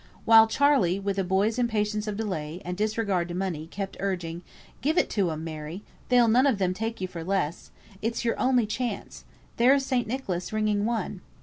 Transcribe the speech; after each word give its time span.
While 0.25 0.47
Charley, 0.47 0.97
with 0.99 1.19
a 1.19 1.23
boy's 1.23 1.59
impatience 1.59 2.07
of 2.07 2.17
delay, 2.17 2.59
and 2.65 2.75
disregard 2.75 3.29
of 3.29 3.37
money, 3.37 3.67
kept 3.67 3.97
urging, 3.99 4.41
"Give 4.81 4.97
it 4.97 5.15
'em, 5.15 5.43
Mary; 5.43 5.83
they'll 6.09 6.27
none 6.27 6.47
of 6.47 6.57
them 6.57 6.73
take 6.73 7.01
you 7.01 7.07
for 7.07 7.23
less. 7.23 7.69
It's 8.01 8.25
your 8.25 8.39
only 8.39 8.65
chance. 8.65 9.25
There's 9.57 9.85
St. 9.85 10.07
Nicholas 10.07 10.51
ringing 10.51 10.85
one!" 10.85 11.21